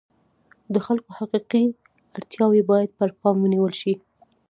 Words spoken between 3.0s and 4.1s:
پام ونیول شي.